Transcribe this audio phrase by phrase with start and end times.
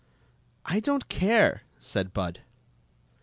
[0.75, 2.39] "I don't care," said Bud.